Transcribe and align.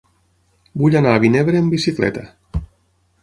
Vull 0.83 0.97
anar 1.01 1.11
a 1.17 1.19
Vinebre 1.25 1.61
amb 1.63 1.75
bicicleta. 1.75 2.23